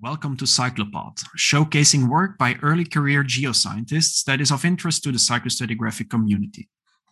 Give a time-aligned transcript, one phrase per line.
[0.00, 5.18] Welcome to Cyclopod, showcasing work by early career geoscientists that is of interest to the
[5.18, 6.68] cyclostratigraphic community.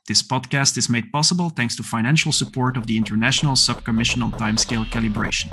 [0.07, 4.86] This podcast is made possible thanks to financial support of the International Subcommission on Timescale
[4.86, 5.50] Calibration.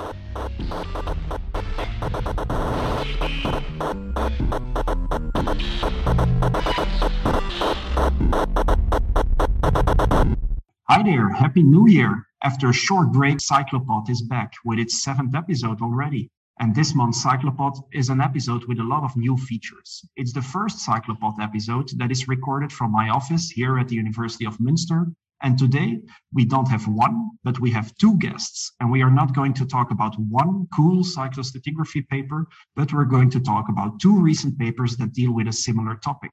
[10.88, 12.28] Hi there, Happy New Year!
[12.44, 16.30] After a short break, Cyclopod is back with its seventh episode already.
[16.60, 20.04] And this month's Cyclopod is an episode with a lot of new features.
[20.16, 24.46] It's the first Cyclopod episode that is recorded from my office here at the University
[24.46, 25.12] of Münster.
[25.42, 26.00] And today
[26.32, 28.72] we don't have one, but we have two guests.
[28.78, 33.30] And we are not going to talk about one cool cyclostratigraphy paper, but we're going
[33.30, 36.32] to talk about two recent papers that deal with a similar topic.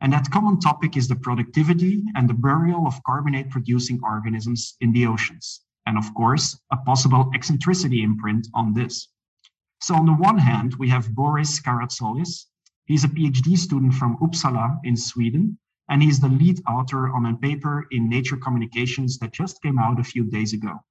[0.00, 4.92] And that common topic is the productivity and the burial of carbonate producing organisms in
[4.92, 5.60] the oceans.
[5.86, 9.08] And of course, a possible eccentricity imprint on this.
[9.86, 12.46] So on the one hand, we have Boris Karatsolis.
[12.86, 15.58] He's a PhD student from Uppsala in Sweden,
[15.90, 20.00] and he's the lead author on a paper in Nature Communications that just came out
[20.00, 20.82] a few days ago.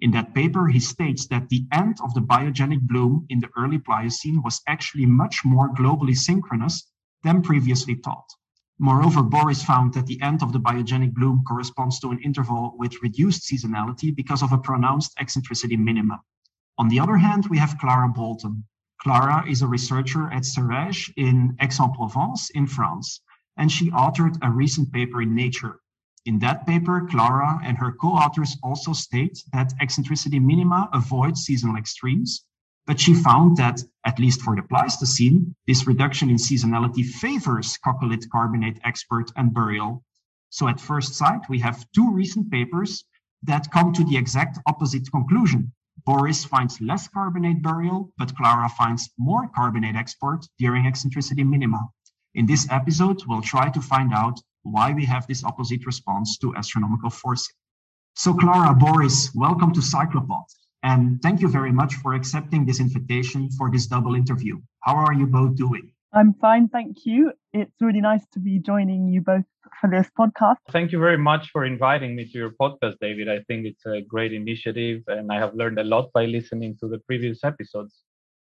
[0.00, 3.78] In that paper, he states that the end of the biogenic bloom in the early
[3.78, 6.90] Pliocene was actually much more globally synchronous
[7.22, 8.28] than previously thought.
[8.80, 13.02] Moreover, Boris found that the end of the biogenic bloom corresponds to an interval with
[13.04, 16.18] reduced seasonality because of a pronounced eccentricity minimum.
[16.78, 18.64] On the other hand, we have Clara Bolton.
[19.00, 23.20] Clara is a researcher at Cerege in Aix-en-Provence in France,
[23.56, 25.80] and she authored a recent paper in Nature.
[26.24, 32.44] In that paper, Clara and her co-authors also state that eccentricity minima avoid seasonal extremes,
[32.86, 38.30] but she found that, at least for the Pleistocene, this reduction in seasonality favors coccolith
[38.30, 40.02] carbonate export and burial.
[40.50, 43.04] So at first sight, we have two recent papers
[43.42, 45.72] that come to the exact opposite conclusion.
[46.04, 51.88] Boris finds less carbonate burial, but Clara finds more carbonate export during eccentricity minima.
[52.34, 56.54] In this episode, we'll try to find out why we have this opposite response to
[56.56, 57.54] astronomical forcing.
[58.14, 60.44] So Clara, Boris, welcome to Cyclopod.
[60.82, 64.60] And thank you very much for accepting this invitation for this double interview.
[64.80, 65.92] How are you both doing?
[66.12, 67.32] I'm fine, thank you.
[67.52, 69.44] It's really nice to be joining you both
[69.80, 70.56] for this podcast.
[70.70, 73.28] Thank you very much for inviting me to your podcast, David.
[73.28, 76.88] I think it's a great initiative and I have learned a lot by listening to
[76.88, 78.02] the previous episodes.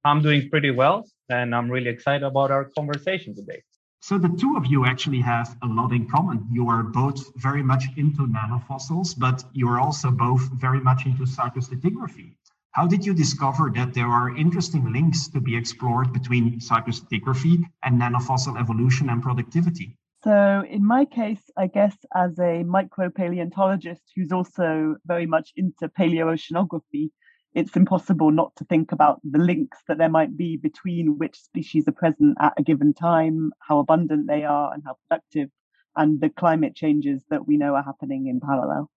[0.04, 3.62] I'm doing pretty well and I'm really excited about our conversation today.
[4.04, 6.48] So, the two of you actually have a lot in common.
[6.52, 11.24] You are both very much into nanofossils, but you are also both very much into
[11.24, 12.36] cyclostratigraphy.
[12.72, 18.02] How did you discover that there are interesting links to be explored between cyclostratigraphy and
[18.02, 19.98] nanofossil evolution and productivity?
[20.24, 27.10] So, in my case, I guess as a micropaleontologist who's also very much into paleoceanography,
[27.56, 31.88] it's impossible not to think about the links that there might be between which species
[31.88, 35.50] are present at a given time, how abundant they are, and how productive,
[35.96, 38.92] and the climate changes that we know are happening in parallel.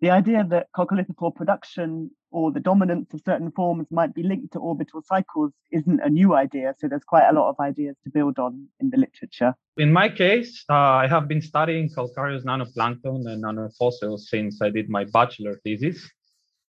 [0.00, 4.58] The idea that coccolithophore production or the dominance of certain forms might be linked to
[4.58, 6.74] orbital cycles isn't a new idea.
[6.78, 9.54] So there's quite a lot of ideas to build on in the literature.
[9.76, 14.88] In my case, uh, I have been studying calcareous nanoplankton and nanofossils since I did
[14.88, 16.08] my bachelor thesis.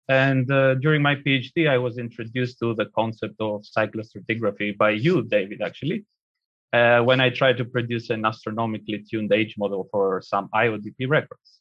[0.08, 5.24] And uh, during my PhD, I was introduced to the concept of cyclostratigraphy by you,
[5.24, 6.06] David, actually,
[6.74, 11.60] uh, when I tried to produce an astronomically tuned age model for some IODP records.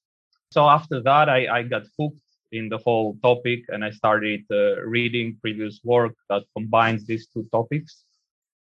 [0.51, 2.21] So after that, I, I got hooked
[2.53, 7.47] in the whole topic and I started uh, reading previous work that combines these two
[7.53, 8.05] topics.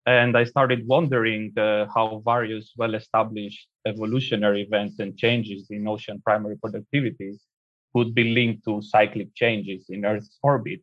[0.06, 6.22] And I started wondering uh, how various well established evolutionary events and changes in ocean
[6.24, 7.38] primary productivity
[7.94, 10.80] could be linked to cyclic changes in Earth's orbit.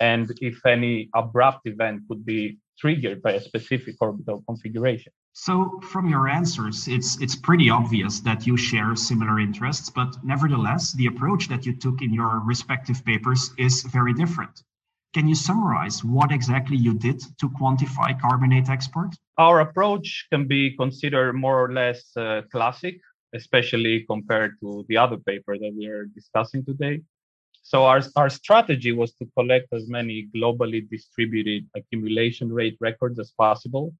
[0.00, 5.12] And if any abrupt event could be triggered by a specific orbital configuration.
[5.32, 10.92] So, from your answers, it's it's pretty obvious that you share similar interests, but nevertheless,
[10.92, 14.62] the approach that you took in your respective papers is very different.
[15.12, 19.14] Can you summarize what exactly you did to quantify carbonate export?
[19.38, 23.00] Our approach can be considered more or less uh, classic,
[23.32, 27.02] especially compared to the other paper that we are discussing today.
[27.66, 33.32] So our, our strategy was to collect as many globally distributed accumulation rate records as
[33.32, 33.94] possible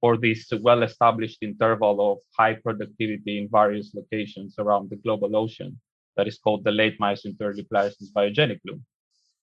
[0.00, 5.80] for this well-established interval of high productivity in various locations around the global ocean
[6.16, 8.84] that is called the late Miocene to early Pliocene biogenic bloom.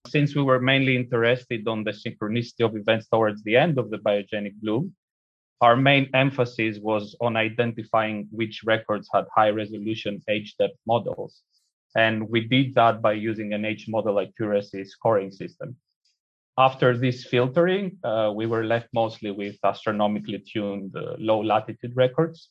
[0.07, 3.97] Since we were mainly interested on the synchronicity of events towards the end of the
[3.97, 4.95] biogenic bloom,
[5.59, 11.41] our main emphasis was on identifying which records had high resolution age depth models.
[11.95, 15.77] And we did that by using an age model accuracy scoring system.
[16.57, 22.49] After this filtering, uh, we were left mostly with astronomically tuned uh, low latitude records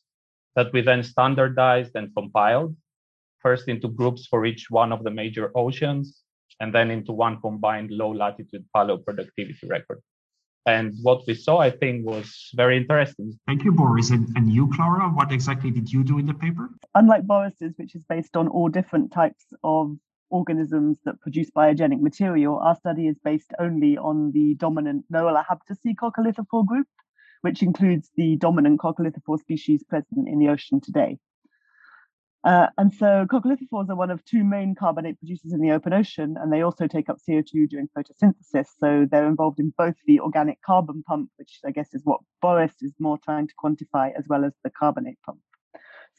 [0.55, 2.75] that we then standardized and compiled,
[3.39, 6.21] first into groups for each one of the major oceans,
[6.59, 10.01] and then into one combined low latitude paleoproductivity record.
[10.65, 13.37] And what we saw, I think, was very interesting.
[13.45, 14.09] Thank you, Boris.
[14.09, 16.69] And, and you, Clara, what exactly did you do in the paper?
[16.95, 19.95] Unlike Boris's, which is based on all different types of
[20.31, 26.65] organisms that produce biogenic material, our study is based only on the dominant Noelaerhabdaceae coccolithophore
[26.65, 26.87] group,
[27.41, 31.19] which includes the dominant coccolithophore species present in the ocean today.
[32.45, 36.35] Uh, and so coccolithophores are one of two main carbonate producers in the open ocean,
[36.39, 38.67] and they also take up CO2 during photosynthesis.
[38.79, 42.73] So they're involved in both the organic carbon pump, which I guess is what Boris
[42.81, 45.39] is more trying to quantify, as well as the carbonate pump.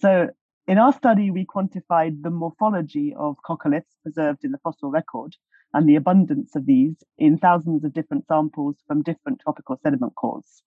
[0.00, 0.31] So
[0.67, 5.37] in our study, we quantified the morphology of coccoliths preserved in the fossil record
[5.73, 10.62] and the abundance of these in thousands of different samples from different tropical sediment cores.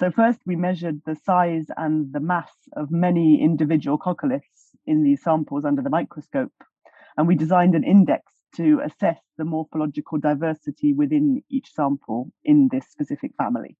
[0.00, 5.22] So first, we measured the size and the mass of many individual coccoliths in these
[5.22, 6.52] samples under the microscope,
[7.16, 8.24] and we designed an index
[8.56, 13.76] to assess the morphological diversity within each sample in this specific family.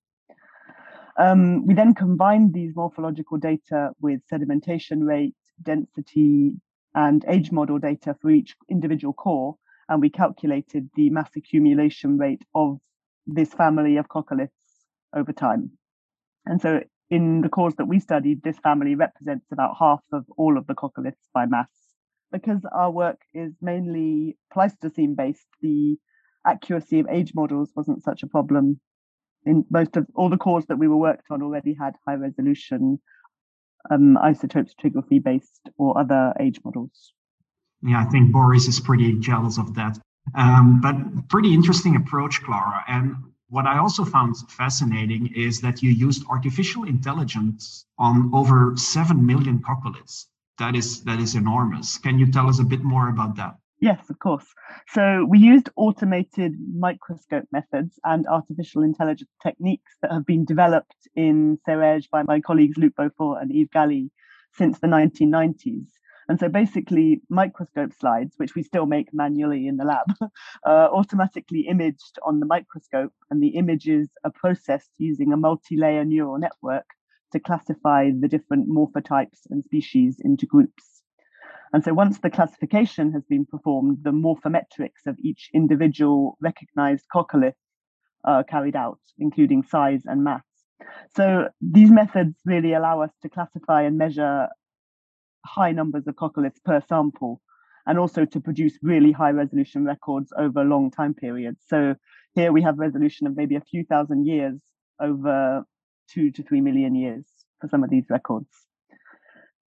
[1.19, 6.53] Um, we then combined these morphological data with sedimentation rate, density,
[6.95, 9.57] and age model data for each individual core,
[9.89, 12.79] and we calculated the mass accumulation rate of
[13.27, 14.51] this family of coccoliths
[15.15, 15.73] over time.
[16.47, 20.59] And so in the cores that we studied, this family represents about half of all
[20.59, 21.69] of the coccoliths by mass.
[22.31, 25.97] Because our work is mainly Pleistocene based, the
[26.47, 28.81] accuracy of age models wasn't such a problem.
[29.45, 33.01] In most of all the cores that we were worked on already had high resolution
[33.91, 37.13] um, isotope stratigraphy based or other age models.
[37.83, 39.99] Yeah, I think Boris is pretty jealous of that.
[40.35, 42.85] Um, but pretty interesting approach, Clara.
[42.89, 43.15] And
[43.51, 49.61] what I also found fascinating is that you used artificial intelligence on over 7 million
[49.61, 50.27] coccoliths.
[50.59, 51.99] That is, that is enormous.
[51.99, 53.57] Can you tell us a bit more about that?
[53.81, 54.47] Yes, of course.
[54.89, 61.59] So we used automated microscope methods and artificial intelligence techniques that have been developed in
[61.65, 64.11] CEREGE by my colleagues Luc Beaufort and Yves Gally
[64.55, 65.87] since the 1990s.
[66.29, 70.07] And so basically, microscope slides, which we still make manually in the lab,
[70.65, 76.05] are automatically imaged on the microscope, and the images are processed using a multi layer
[76.05, 76.85] neural network
[77.33, 81.03] to classify the different morphotypes and species into groups.
[81.73, 87.55] And so once the classification has been performed, the morphometrics of each individual recognized coccolith
[88.25, 90.45] are carried out, including size and mass.
[91.15, 94.49] So these methods really allow us to classify and measure
[95.45, 97.41] high numbers of coccoliths per sample
[97.87, 101.61] and also to produce really high resolution records over long time periods.
[101.69, 101.95] So
[102.35, 104.61] here we have resolution of maybe a few thousand years
[105.01, 105.65] over
[106.09, 107.25] two to three million years
[107.61, 108.49] for some of these records.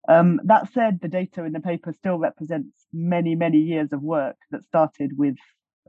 [0.08, 4.36] Um, that said, the data in the paper still represents many, many years of work
[4.50, 5.36] that started with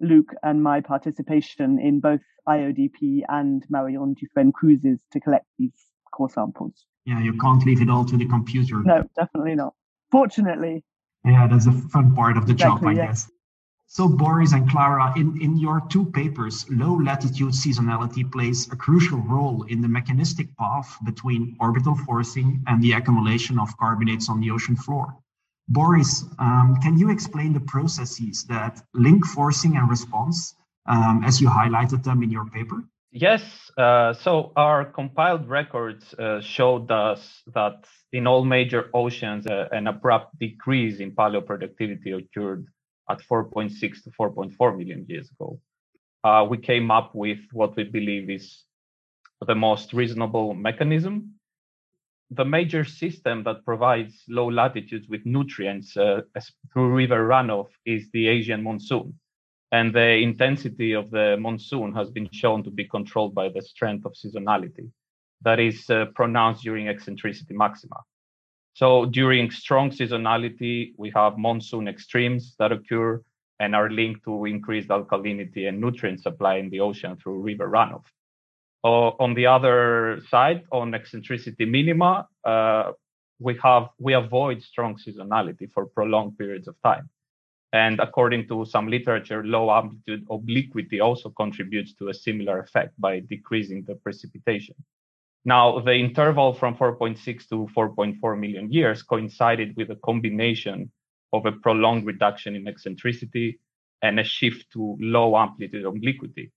[0.01, 5.75] Luc and my participation in both IODP and Marion Dufresne cruises to collect these
[6.11, 6.85] core samples.
[7.05, 8.81] Yeah, you can't leave it all to the computer.
[8.83, 9.73] No, definitely not.
[10.11, 10.83] Fortunately.
[11.23, 13.07] Yeah, that's the fun part of the exactly, job, I yeah.
[13.07, 13.29] guess.
[13.87, 19.19] So, Boris and Clara, in, in your two papers, low latitude seasonality plays a crucial
[19.19, 24.49] role in the mechanistic path between orbital forcing and the accumulation of carbonates on the
[24.49, 25.15] ocean floor.
[25.67, 30.55] Boris, um, can you explain the processes that link forcing and response
[30.87, 32.83] um, as you highlighted them in your paper?
[33.11, 33.71] Yes.
[33.77, 39.87] Uh, so our compiled records uh, showed us that in all major oceans, uh, an
[39.87, 42.67] abrupt decrease in paleoproductivity occurred
[43.09, 45.59] at 4.6 to 4.4 million years ago.
[46.23, 48.63] Uh, we came up with what we believe is
[49.45, 51.35] the most reasonable mechanism.
[52.31, 56.21] The major system that provides low latitudes with nutrients uh,
[56.73, 59.19] through river runoff is the Asian monsoon.
[59.71, 64.05] And the intensity of the monsoon has been shown to be controlled by the strength
[64.05, 64.89] of seasonality
[65.41, 67.97] that is uh, pronounced during eccentricity maxima.
[68.73, 73.21] So during strong seasonality, we have monsoon extremes that occur
[73.59, 78.03] and are linked to increased alkalinity and nutrient supply in the ocean through river runoff.
[78.83, 82.91] Uh, on the other side, on eccentricity minima, uh,
[83.39, 87.09] we have we avoid strong seasonality for prolonged periods of time.
[87.75, 93.19] And according to some literature, low amplitude obliquity also contributes to a similar effect by
[93.19, 94.75] decreasing the precipitation.
[95.43, 100.89] Now, the interval from 4.6 to 4.4 million years coincided with a combination
[101.33, 103.59] of a prolonged reduction in eccentricity
[104.01, 106.53] and a shift to low amplitude obliquity.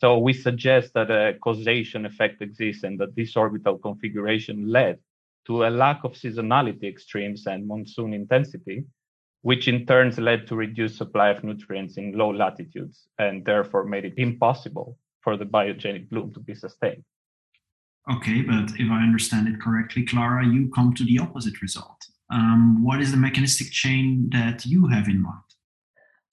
[0.00, 4.98] So we suggest that a causation effect exists and that this orbital configuration led
[5.46, 8.86] to a lack of seasonality extremes and monsoon intensity,
[9.42, 14.04] which in turn led to reduced supply of nutrients in low latitudes and therefore made
[14.04, 17.04] it impossible for the biogenic bloom to be sustained.
[18.10, 22.06] Okay, but if I understand it correctly, Clara, you come to the opposite result.
[22.32, 25.42] Um, what is the mechanistic chain that you have in mind?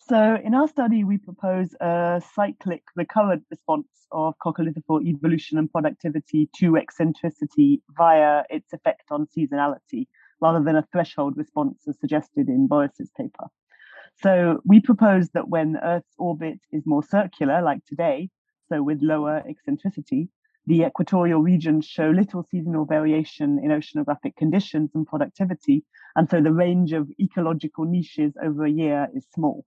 [0.07, 6.49] So, in our study, we propose a cyclic recurrent response of coccolithophore evolution and productivity
[6.57, 10.07] to eccentricity via its effect on seasonality,
[10.41, 13.47] rather than a threshold response as suggested in Boris's paper.
[14.21, 18.29] So, we propose that when Earth's orbit is more circular, like today,
[18.69, 20.29] so with lower eccentricity,
[20.67, 25.83] the equatorial regions show little seasonal variation in oceanographic conditions and productivity,
[26.15, 29.65] and so the range of ecological niches over a year is small.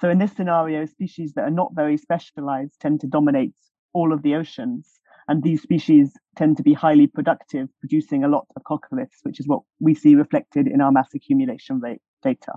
[0.00, 3.54] So in this scenario, species that are not very specialized tend to dominate
[3.92, 4.98] all of the oceans.
[5.28, 9.48] And these species tend to be highly productive, producing a lot of coccoliths, which is
[9.48, 12.52] what we see reflected in our mass accumulation rate data.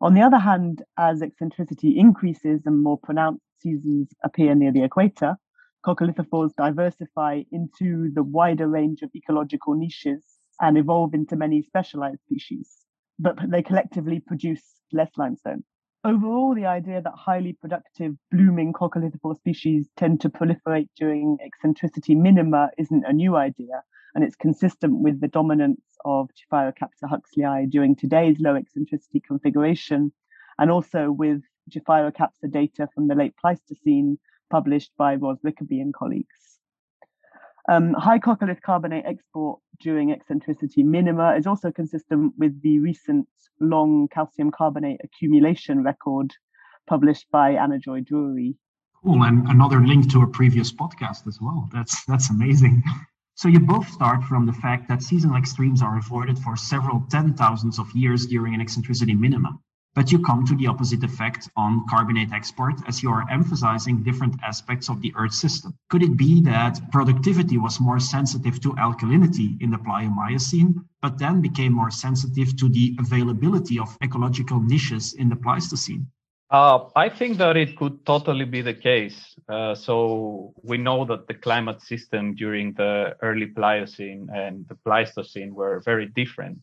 [0.00, 5.36] On the other hand, as eccentricity increases and more pronounced seasons appear near the equator,
[5.84, 10.24] coccolithophores diversify into the wider range of ecological niches
[10.60, 12.78] and evolve into many specialized species,
[13.18, 14.62] but they collectively produce
[14.92, 15.64] less limestone.
[16.02, 22.70] Overall, the idea that highly productive blooming coccolithophore species tend to proliferate during eccentricity minima
[22.78, 23.82] isn't a new idea,
[24.14, 30.10] and it's consistent with the dominance of Gephyrocapsa huxleyi during today's low eccentricity configuration,
[30.58, 36.58] and also with Gephyrocapsa data from the late Pleistocene published by Ros Rickaby and colleagues.
[37.68, 43.26] Um, high coccolith carbonate export during eccentricity minima is also consistent with the recent
[43.60, 46.32] long calcium carbonate accumulation record
[46.86, 48.56] published by Anna Joy Drury.
[49.02, 51.68] Cool, and another link to a previous podcast as well.
[51.72, 52.82] That's that's amazing.
[53.34, 57.34] So you both start from the fact that seasonal extremes are avoided for several ten
[57.34, 59.62] thousands of years during an eccentricity minimum
[59.94, 64.36] but you come to the opposite effect on carbonate export as you are emphasizing different
[64.42, 65.74] aspects of the Earth system.
[65.88, 71.40] Could it be that productivity was more sensitive to alkalinity in the Plio-Miocene, but then
[71.40, 76.06] became more sensitive to the availability of ecological niches in the Pleistocene?
[76.50, 79.36] Uh, I think that it could totally be the case.
[79.48, 85.54] Uh, so we know that the climate system during the early Pliocene and the Pleistocene
[85.54, 86.58] were very different.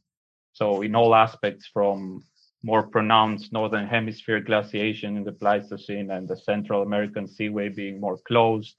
[0.51, 2.23] So in all aspects, from
[2.63, 8.17] more pronounced northern hemisphere glaciation in the Pleistocene and the Central American Seaway being more
[8.27, 8.75] closed,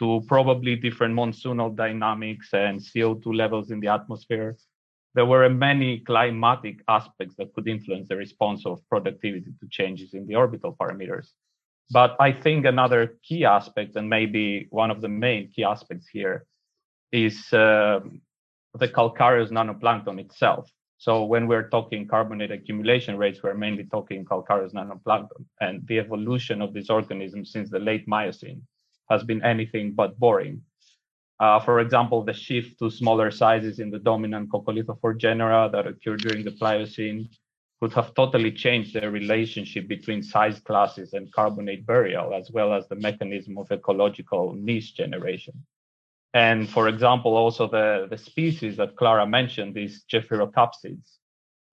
[0.00, 4.56] to probably different monsoonal dynamics and CO2 levels in the atmosphere.
[5.14, 10.26] There were many climatic aspects that could influence the response of productivity to changes in
[10.26, 11.28] the orbital parameters.
[11.90, 16.46] But I think another key aspect, and maybe one of the main key aspects here,
[17.12, 18.00] is uh,
[18.78, 20.70] the calcareous nanoplankton itself.
[21.00, 25.46] So when we're talking carbonate accumulation rates, we're mainly talking calcareous nanoplankton.
[25.58, 28.60] And the evolution of this organism since the late Miocene
[29.08, 30.60] has been anything but boring.
[31.40, 36.20] Uh, for example, the shift to smaller sizes in the dominant coccolithophore genera that occurred
[36.20, 37.30] during the Pliocene
[37.80, 42.86] could have totally changed the relationship between size classes and carbonate burial, as well as
[42.88, 45.54] the mechanism of ecological niche generation.
[46.32, 51.16] And for example, also the, the species that Clara mentioned, these Gephyrocapsids,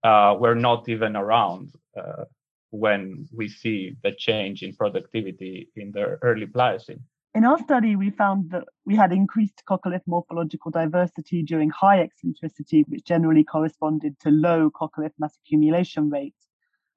[0.03, 2.25] uh, were not even around uh,
[2.71, 7.01] when we see the change in productivity in the early Pliocene.
[7.35, 12.83] In our study, we found that we had increased coccolith morphological diversity during high eccentricity,
[12.87, 16.47] which generally corresponded to low coccolith mass accumulation rates,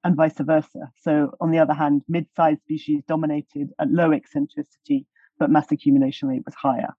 [0.03, 0.91] and vice versa.
[0.99, 5.05] So, on the other hand, mid sized species dominated at low eccentricity,
[5.37, 6.95] but mass accumulation rate was higher.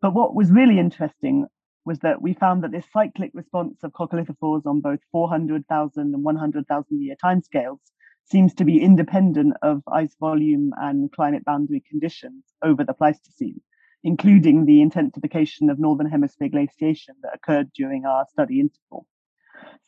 [0.00, 1.46] But what was really interesting
[1.84, 7.02] was that we found that this cyclic response of coccolithophores on both 400,000 and 100,000
[7.02, 7.80] year timescales
[8.24, 13.60] seems to be independent of ice volume and climate boundary conditions over the Pleistocene,
[14.04, 19.06] including the intensification of Northern Hemisphere glaciation that occurred during our study interval.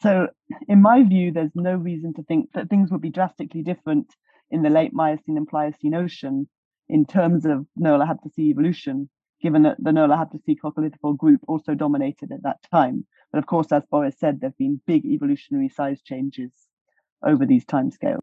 [0.01, 0.29] So,
[0.69, 4.13] in my view, there's no reason to think that things would be drastically different
[4.51, 6.49] in the late Miocene and Pliocene Ocean
[6.89, 9.09] in terms of Noelaerhabdaceae evolution
[9.43, 13.05] given that the Noelaerhabdaceae coccolithophore group also dominated at that time.
[13.33, 16.53] But of course, as Boris said, there have been big evolutionary size changes
[17.25, 18.21] over these timescales.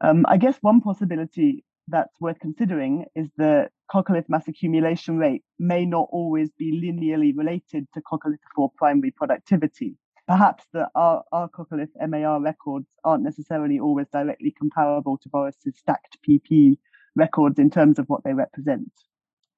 [0.00, 5.86] Um, I guess one possibility that's worth considering is that coccolith mass accumulation rate may
[5.86, 9.96] not always be linearly related to coccolithophore primary productivity.
[10.26, 16.18] Perhaps the our, our coccolith MAR records aren't necessarily always directly comparable to Boris's stacked
[16.28, 16.78] PP
[17.14, 18.90] records in terms of what they represent.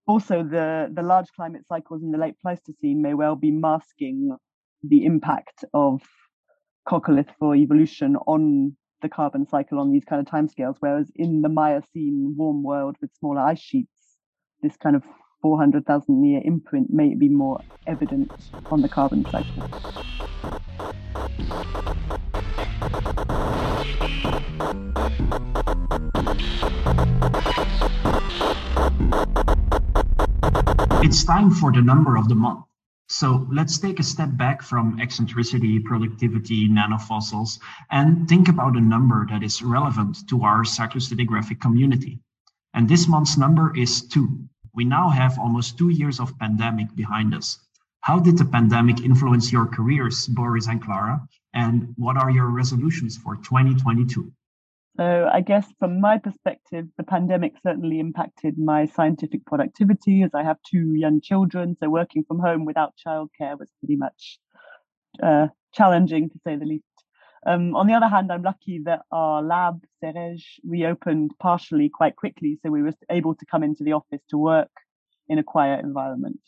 [0.09, 4.35] Also, the, the large climate cycles in the late Pleistocene may well be masking
[4.83, 6.01] the impact of
[6.89, 11.49] coccolith for evolution on the carbon cycle on these kind of timescales, whereas in the
[11.51, 14.17] Miocene warm world with smaller ice sheets,
[14.63, 15.03] this kind of
[15.43, 18.31] 400,000 year imprint may be more evident
[18.71, 19.67] on the carbon cycle.
[31.09, 32.67] It's time for the number of the month.
[33.09, 37.61] So let's take a step back from eccentricity, productivity, nanofossils,
[37.91, 42.21] and think about a number that is relevant to our cyclostratigraphic community.
[42.75, 44.51] And this month's number is two.
[44.75, 47.59] We now have almost two years of pandemic behind us.
[48.03, 51.27] How did the pandemic influence your careers, Boris and Clara?
[51.55, 54.31] And what are your resolutions for 2022?
[54.99, 60.43] So, I guess from my perspective, the pandemic certainly impacted my scientific productivity as I
[60.43, 61.77] have two young children.
[61.79, 64.41] So, working from home without childcare was pretty much
[65.23, 66.85] uh, challenging to say the least.
[67.47, 72.59] Um, on the other hand, I'm lucky that our lab, CEREGE, reopened partially quite quickly.
[72.65, 74.73] So, we were able to come into the office to work
[75.29, 76.41] in a quiet environment.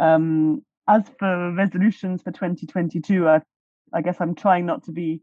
[0.00, 3.42] Um, as for resolutions for 2022, I,
[3.92, 5.20] I guess I'm trying not to be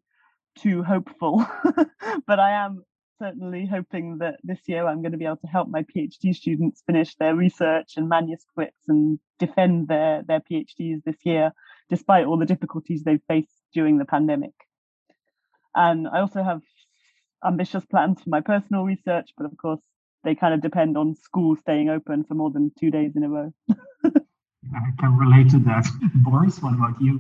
[0.58, 1.46] too hopeful,
[2.28, 2.84] but I am
[3.20, 6.82] certainly hoping that this year I'm going to be able to help my PhD students
[6.86, 11.52] finish their research and manuscripts and defend their, their PhDs this year,
[11.90, 14.54] despite all the difficulties they've faced during the pandemic.
[15.76, 16.62] And I also have
[17.46, 19.82] ambitious plans for my personal research, but of course,
[20.24, 23.30] they kind of depend on school staying open for more than two days in a
[23.30, 23.54] row.
[23.72, 25.88] I can relate to that.
[26.16, 27.20] Boris, what about you?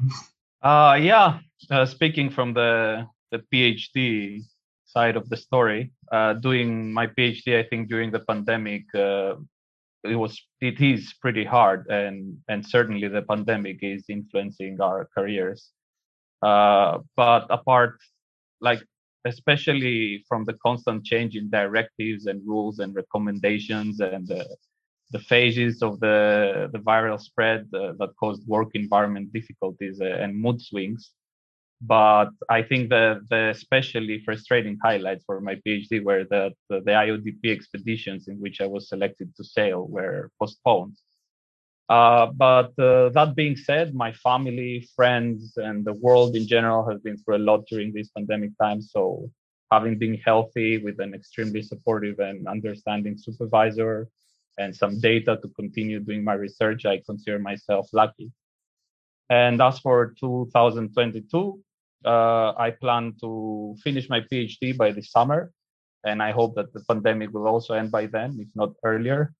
[0.61, 1.39] Uh, yeah,
[1.71, 4.43] uh, speaking from the the PhD
[4.85, 5.91] side of the story.
[6.11, 9.35] Uh, doing my PhD, I think during the pandemic, uh,
[10.03, 15.71] it was it is pretty hard, and and certainly the pandemic is influencing our careers.
[16.41, 17.97] Uh, but apart,
[18.61, 18.81] like
[19.25, 24.43] especially from the constant change in directives and rules and recommendations and the
[25.11, 30.39] the phases of the the viral spread uh, that caused work environment difficulties uh, and
[30.39, 31.11] mood swings
[31.81, 36.91] but I think the the especially frustrating highlights for my PhD were that the, the,
[36.91, 40.97] IODP expeditions in which I was selected to sail were postponed.
[41.87, 46.99] Uh, but uh, that being said, my family, friends, and the world in general has
[47.01, 48.81] been through a lot during this pandemic time.
[48.81, 49.31] So,
[49.71, 54.07] having been healthy with an extremely supportive and understanding supervisor
[54.59, 58.31] and some data to continue doing my research, I consider myself lucky.
[59.29, 61.59] And as for 2022,
[62.05, 65.51] uh, I plan to finish my PhD by the summer,
[66.03, 69.33] and I hope that the pandemic will also end by then, if not earlier.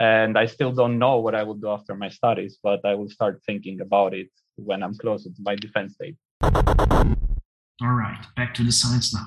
[0.00, 3.10] And I still don't know what I will do after my studies, but I will
[3.10, 6.16] start thinking about it when I'm closer to my defense date.
[7.82, 9.26] All right, back to the science now.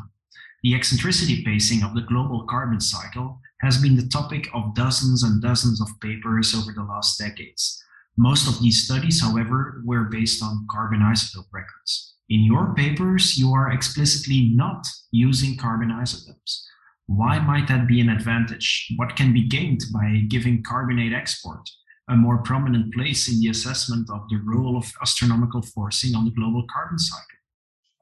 [0.64, 5.42] The eccentricity pacing of the global carbon cycle has been the topic of dozens and
[5.42, 7.84] dozens of papers over the last decades.
[8.18, 12.13] Most of these studies, however, were based on carbon isotope records.
[12.30, 16.68] In your papers, you are explicitly not using carbon isotopes.
[17.08, 18.88] Why might that be an advantage?
[18.96, 21.70] What can be gained by giving carbonate export
[22.10, 26.32] a more prominent place in the assessment of the role of astronomical forcing on the
[26.32, 27.38] global carbon cycle?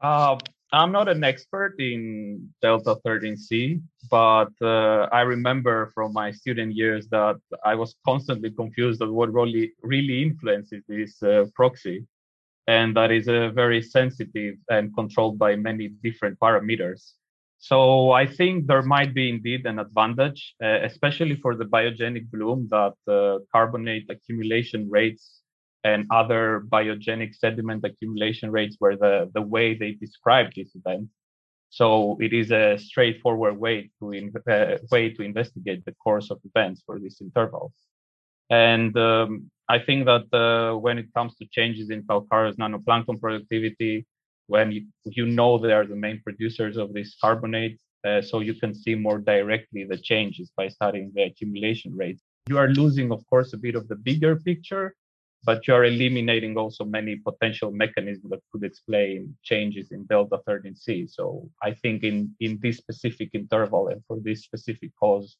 [0.01, 0.37] Uh,
[0.73, 7.07] I'm not an expert in Delta 13C, but uh, I remember from my student years
[7.09, 12.05] that I was constantly confused on what really, really influences this uh, proxy
[12.67, 17.13] and that is uh, very sensitive and controlled by many different parameters.
[17.59, 22.67] So I think there might be indeed an advantage, uh, especially for the biogenic bloom,
[22.71, 25.41] that uh, carbonate accumulation rates
[25.83, 31.07] and other biogenic sediment accumulation rates were the, the way they described this event.
[31.69, 36.39] So it is a straightforward way to in, uh, way to investigate the course of
[36.43, 37.73] events for these intervals.
[38.49, 44.05] And um, I think that uh, when it comes to changes in calcareous nanoplankton productivity,
[44.47, 48.55] when you, you know they are the main producers of these carbonates, uh, so you
[48.61, 52.21] can see more directly the changes by studying the accumulation rates.
[52.49, 54.93] You are losing, of course, a bit of the bigger picture,
[55.45, 61.09] but you are eliminating also many potential mechanisms that could explain changes in delta 13C.
[61.09, 65.37] So I think in, in this specific interval and for this specific cause,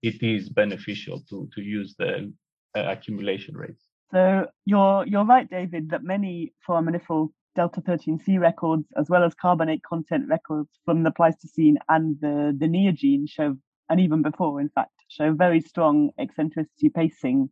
[0.00, 2.32] it is beneficial to to use the
[2.74, 3.84] Uh, accumulation rates.
[4.12, 9.82] So you're you're right, David, that many foraminiferal delta 13C records, as well as carbonate
[9.82, 13.56] content records from the Pleistocene and the, the Neogene, show
[13.88, 17.50] and even before, in fact, show very strong eccentricity pacing.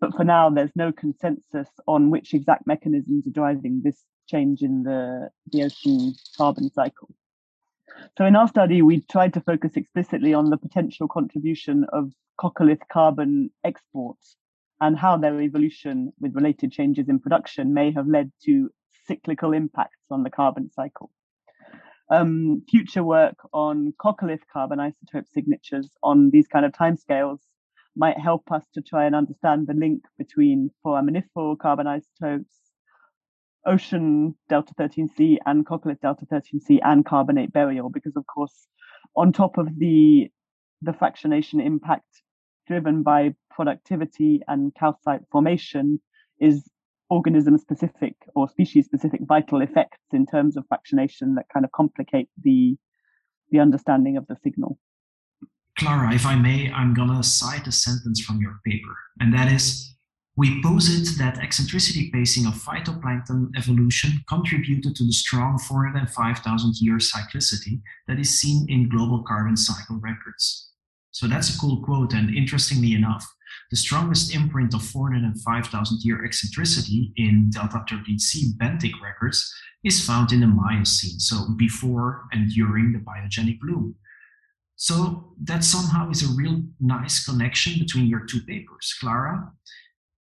[0.00, 4.84] But for now, there's no consensus on which exact mechanisms are driving this change in
[4.84, 7.10] the, the ocean carbon cycle.
[8.16, 12.82] So in our study, we tried to focus explicitly on the potential contribution of coccolith
[12.92, 14.36] carbon exports
[14.80, 18.70] and how their evolution with related changes in production may have led to
[19.06, 21.10] cyclical impacts on the carbon cycle.
[22.10, 27.40] Um, future work on coccolith carbon isotope signatures on these kind of timescales
[27.96, 32.54] might help us to try and understand the link between foraminiferal carbon isotopes,
[33.66, 38.66] ocean delta 13C and coccolith delta 13C and carbonate burial, because of course,
[39.16, 40.30] on top of the
[40.82, 42.22] the fractionation impact
[42.66, 46.00] driven by productivity and calcite formation
[46.38, 46.70] is
[47.10, 52.28] organism specific or species specific vital effects in terms of fractionation that kind of complicate
[52.42, 52.76] the
[53.50, 54.78] the understanding of the signal.
[55.78, 59.96] Clara, if I may, I'm gonna cite a sentence from your paper, and that is
[60.38, 67.80] we posit that eccentricity pacing of phytoplankton evolution contributed to the strong 405,000 year cyclicity
[68.06, 70.70] that is seen in global carbon cycle records.
[71.10, 73.26] So that's a cool quote, and interestingly enough,
[73.72, 80.38] the strongest imprint of 405,000 year eccentricity in delta 13C benthic records is found in
[80.38, 83.96] the Miocene, so before and during the biogenic bloom.
[84.76, 88.94] So that somehow is a real nice connection between your two papers.
[89.00, 89.50] Clara,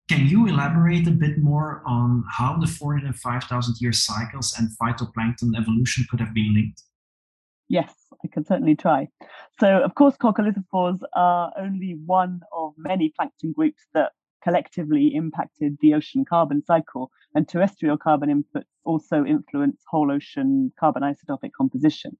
[0.08, 6.06] can you elaborate a bit more on how the 405,000 year cycles and phytoplankton evolution
[6.10, 6.82] could have been linked?
[7.68, 7.92] Yes,
[8.24, 9.08] I can certainly try.
[9.60, 15.92] So, of course, coccolithophores are only one of many plankton groups that collectively impacted the
[15.92, 22.16] ocean carbon cycle, and terrestrial carbon inputs also influence whole ocean carbon isotopic composition.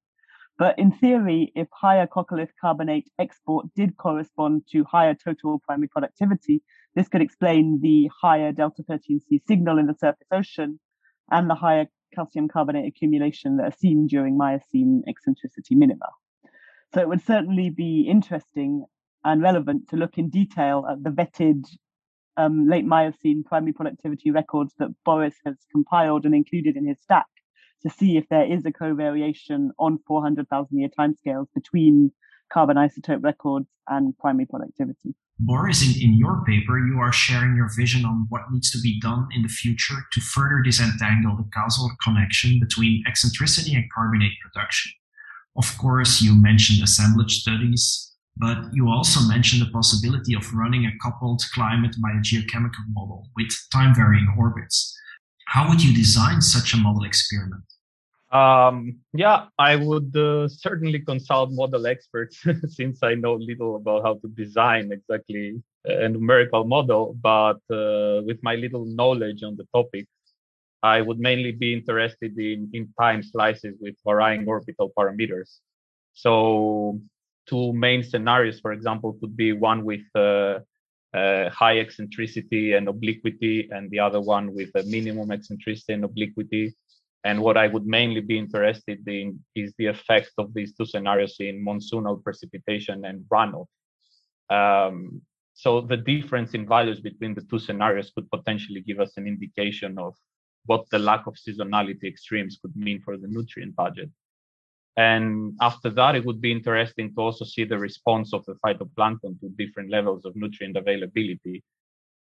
[0.59, 6.63] But in theory, if higher coccolith carbonate export did correspond to higher total primary productivity,
[6.99, 10.81] this could explain the higher delta 13C signal in the surface ocean
[11.31, 16.09] and the higher calcium carbonate accumulation that are seen during Miocene eccentricity minima.
[16.93, 18.85] So it would certainly be interesting
[19.25, 21.67] and relevant to look in detail at the vetted
[22.37, 27.27] um, late Miocene primary productivity records that Boris has compiled and included in his stack
[27.83, 32.11] to see if there is a covariation on 400,000 year timescales between
[32.53, 35.15] carbon isotope records and primary productivity.
[35.41, 38.99] Boris, in, in your paper, you are sharing your vision on what needs to be
[39.01, 44.91] done in the future to further disentangle the causal connection between eccentricity and carbonate production.
[45.57, 50.93] Of course, you mentioned assemblage studies, but you also mentioned the possibility of running a
[51.03, 54.97] coupled climate biogeochemical model with time varying orbits.
[55.47, 57.65] How would you design such a model experiment?
[58.31, 64.15] Um, yeah, I would uh, certainly consult model experts since I know little about how
[64.15, 67.17] to design exactly a numerical model.
[67.21, 70.07] But uh, with my little knowledge on the topic,
[70.83, 75.59] I would mainly be interested in, in time slices with varying orbital parameters.
[76.15, 77.01] So,
[77.47, 80.61] two main scenarios, for example, could be one with uh,
[81.15, 86.75] uh, high eccentricity and obliquity, and the other one with a minimum eccentricity and obliquity.
[87.25, 91.37] And what I would mainly be interested in is the effect of these two scenarios
[91.41, 93.67] in monsoonal precipitation and runoff.
[94.51, 95.23] Um,
[95.55, 99.99] so the difference in values between the two scenarios could potentially give us an indication
[99.99, 100.15] of
[100.67, 104.11] what the lack of seasonality extremes could mean for the nutrient budget.
[104.97, 109.41] And after that, it would be interesting to also see the response of the phytoplankton
[109.41, 111.63] to different levels of nutrient availability,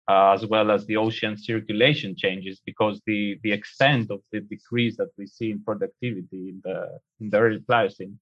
[0.09, 4.97] uh, as well as the ocean circulation changes, because the, the extent of the decrease
[4.97, 8.19] that we see in productivity in the, in the early Pliocene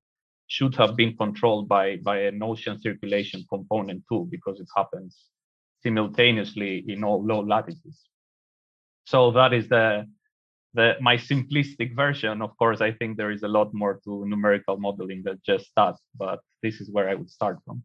[0.46, 5.26] should have been controlled by, by an ocean circulation component too, because it happens
[5.82, 8.08] simultaneously in all low latitudes.
[9.06, 10.06] So that is the
[10.74, 14.76] the my simplistic version of course i think there is a lot more to numerical
[14.76, 17.82] modeling than just that but this is where i would start from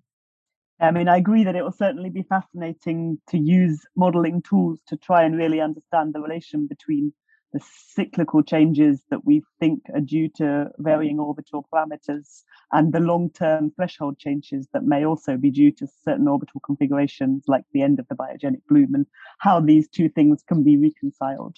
[0.79, 4.97] i mean i agree that it will certainly be fascinating to use modeling tools to
[4.97, 7.13] try and really understand the relation between
[7.51, 11.25] the cyclical changes that we think are due to varying mm.
[11.25, 16.61] orbital parameters and the long-term threshold changes that may also be due to certain orbital
[16.63, 19.07] configurations like the end of the biogenic bloom and
[19.39, 21.57] how these two things can be reconciled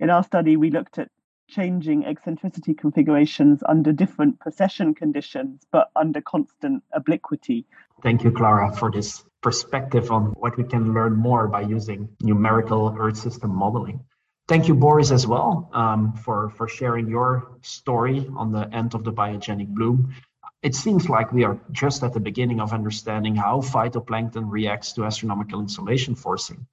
[0.00, 1.10] in our study, we looked at
[1.48, 7.66] changing eccentricity configurations under different precession conditions, but under constant obliquity.
[8.02, 12.94] Thank you, Clara, for this perspective on what we can learn more by using numerical
[12.98, 14.04] Earth system modeling.
[14.48, 19.04] Thank you, Boris, as well, um, for, for sharing your story on the end of
[19.04, 20.14] the biogenic bloom.
[20.62, 25.04] It seems like we are just at the beginning of understanding how phytoplankton reacts to
[25.04, 26.66] astronomical insolation forcing.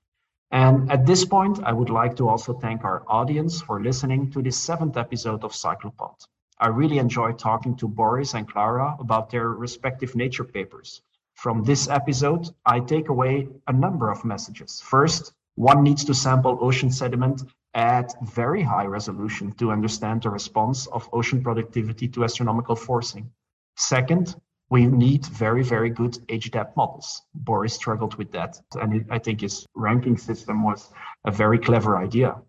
[0.52, 4.42] And at this point, I would like to also thank our audience for listening to
[4.42, 6.16] this seventh episode of Cyclopod.
[6.60, 11.02] I really enjoyed talking to Boris and Clara about their respective nature papers.
[11.36, 14.82] From this episode, I take away a number of messages.
[14.82, 17.44] First, one needs to sample ocean sediment
[17.74, 23.30] at very high resolution to understand the response of ocean productivity to astronomical forcing.
[23.76, 24.36] Second,
[24.70, 27.22] we need very, very good age depth models.
[27.36, 30.92] Boris struggled with that, and I think his ranking system was
[31.26, 32.42] a very clever idea.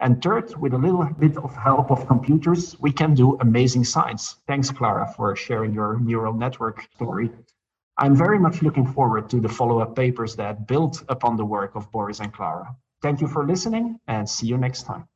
[0.00, 4.36] And third, with a little bit of help of computers, we can do amazing science.
[4.46, 7.30] Thanks, Clara, for sharing your neural network story.
[7.96, 11.90] I'm very much looking forward to the follow-up papers that build upon the work of
[11.92, 12.74] Boris and Clara.
[13.02, 15.06] Thank you for listening and see you next time.